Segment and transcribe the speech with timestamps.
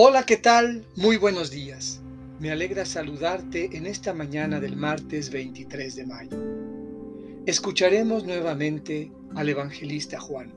[0.00, 0.86] Hola, ¿qué tal?
[0.94, 2.00] Muy buenos días.
[2.38, 6.38] Me alegra saludarte en esta mañana del martes 23 de mayo.
[7.46, 10.54] Escucharemos nuevamente al evangelista Juan,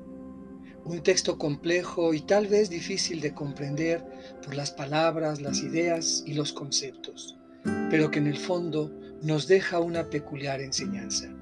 [0.85, 4.05] un texto complejo y tal vez difícil de comprender
[4.45, 7.35] por las palabras, las ideas y los conceptos,
[7.89, 8.91] pero que en el fondo
[9.23, 11.33] nos deja una peculiar enseñanza.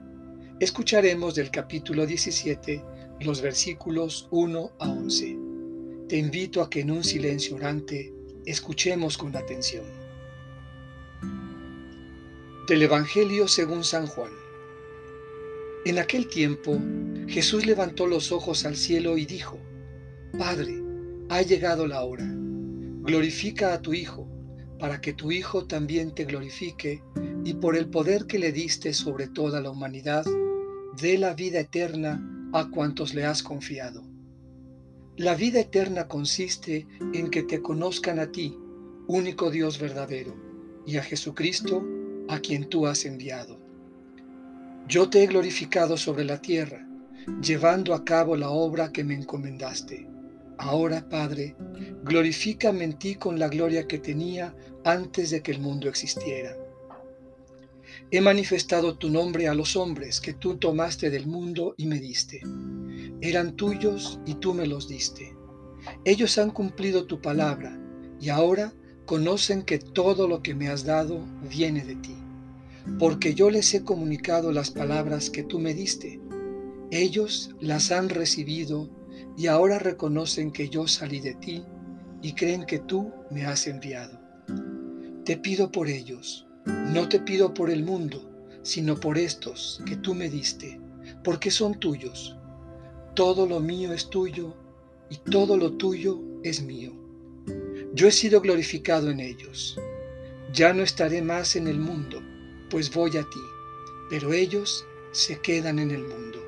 [0.62, 2.82] Escucharemos del capítulo 17
[3.20, 5.39] los versículos 1 a 11
[6.10, 8.12] te invito a que en un silencio orante
[8.44, 9.86] escuchemos con atención.
[12.68, 14.32] Del Evangelio según San Juan.
[15.86, 16.80] En aquel tiempo
[17.28, 19.60] Jesús levantó los ojos al cielo y dijo,
[20.36, 20.82] Padre,
[21.30, 22.26] ha llegado la hora.
[22.28, 24.28] Glorifica a tu Hijo,
[24.80, 27.04] para que tu Hijo también te glorifique
[27.46, 30.26] y por el poder que le diste sobre toda la humanidad,
[31.00, 34.09] dé la vida eterna a cuantos le has confiado.
[35.20, 38.58] La vida eterna consiste en que te conozcan a ti,
[39.06, 40.34] único Dios verdadero,
[40.86, 41.86] y a Jesucristo,
[42.30, 43.60] a quien tú has enviado.
[44.88, 46.88] Yo te he glorificado sobre la tierra,
[47.42, 50.08] llevando a cabo la obra que me encomendaste.
[50.58, 51.54] Ahora, Padre,
[52.06, 56.56] glorifícame en ti con la gloria que tenía antes de que el mundo existiera.
[58.10, 62.42] He manifestado tu nombre a los hombres que tú tomaste del mundo y me diste
[63.22, 65.36] eran tuyos y tú me los diste.
[66.06, 67.78] Ellos han cumplido tu palabra
[68.20, 68.74] y ahora
[69.06, 72.16] conocen que todo lo que me has dado viene de ti,
[72.98, 76.22] porque yo les he comunicado las palabras que tú me diste.
[76.92, 78.90] Ellos las han recibido
[79.38, 81.64] y ahora reconocen que yo salí de ti
[82.22, 84.20] y creen que tú me has enviado.
[85.26, 88.32] Te pido por ellos, no te pido por el mundo,
[88.64, 90.80] sino por estos que tú me diste,
[91.24, 92.39] porque son tuyos
[93.20, 94.56] todo lo mío es tuyo
[95.10, 96.94] y todo lo tuyo es mío.
[97.94, 99.78] Yo he sido glorificado en ellos.
[100.54, 102.22] Ya no estaré más en el mundo,
[102.70, 103.42] pues voy a ti,
[104.10, 106.40] pero ellos se quedan en el mundo.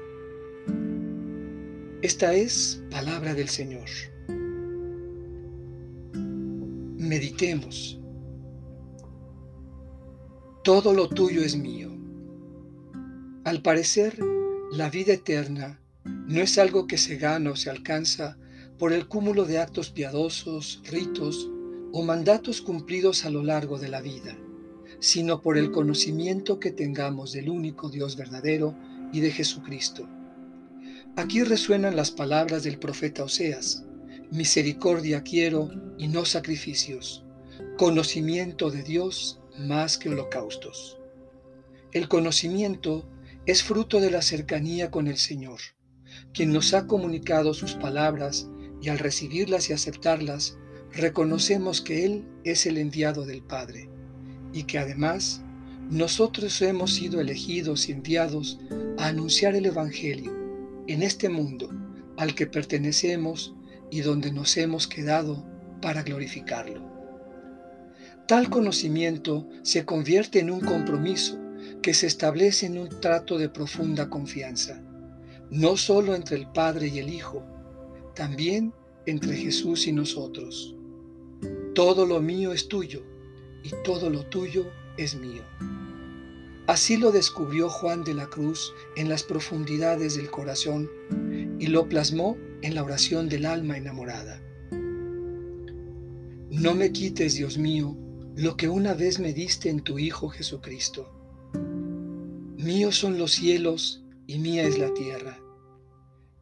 [2.01, 3.89] Esta es palabra del Señor.
[6.95, 7.99] Meditemos.
[10.63, 11.89] Todo lo tuyo es mío.
[13.43, 14.17] Al parecer,
[14.71, 18.37] la vida eterna no es algo que se gana o se alcanza
[18.79, 21.49] por el cúmulo de actos piadosos, ritos
[21.91, 24.37] o mandatos cumplidos a lo largo de la vida,
[24.99, 28.75] sino por el conocimiento que tengamos del único Dios verdadero
[29.11, 30.07] y de Jesucristo.
[31.17, 33.83] Aquí resuenan las palabras del profeta Oseas,
[34.31, 37.25] misericordia quiero y no sacrificios,
[37.77, 40.97] conocimiento de Dios más que holocaustos.
[41.91, 43.05] El conocimiento
[43.45, 45.59] es fruto de la cercanía con el Señor
[46.33, 48.49] quien nos ha comunicado sus palabras
[48.81, 50.57] y al recibirlas y aceptarlas,
[50.91, 53.89] reconocemos que Él es el enviado del Padre
[54.53, 55.41] y que además
[55.89, 58.59] nosotros hemos sido elegidos y enviados
[58.97, 60.33] a anunciar el Evangelio
[60.87, 61.69] en este mundo
[62.17, 63.53] al que pertenecemos
[63.89, 65.45] y donde nos hemos quedado
[65.81, 66.89] para glorificarlo.
[68.27, 71.39] Tal conocimiento se convierte en un compromiso
[71.81, 74.81] que se establece en un trato de profunda confianza
[75.51, 77.43] no solo entre el Padre y el Hijo,
[78.15, 78.73] también
[79.05, 80.75] entre Jesús y nosotros.
[81.75, 83.03] Todo lo mío es tuyo
[83.61, 84.65] y todo lo tuyo
[84.97, 85.43] es mío.
[86.67, 90.89] Así lo descubrió Juan de la Cruz en las profundidades del corazón
[91.59, 94.41] y lo plasmó en la oración del alma enamorada.
[96.49, 97.97] No me quites, Dios mío,
[98.37, 101.11] lo que una vez me diste en tu Hijo Jesucristo.
[102.55, 104.00] Míos son los cielos
[104.31, 105.37] y mía es la tierra.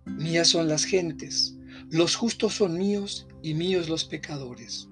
[0.05, 1.55] Mías son las gentes,
[1.89, 4.87] los justos son míos y míos los pecadores.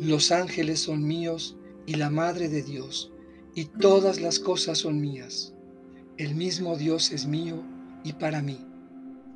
[0.00, 3.12] Los ángeles son míos y la Madre de Dios,
[3.54, 5.52] y todas las cosas son mías.
[6.16, 7.62] El mismo Dios es mío
[8.04, 8.66] y para mí,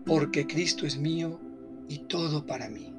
[0.06, 1.38] porque Cristo es mío
[1.90, 2.90] y todo para mí.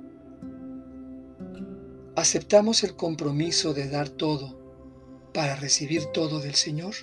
[2.16, 4.56] ¿Aceptamos el compromiso de dar todo
[5.34, 6.94] para recibir todo del Señor?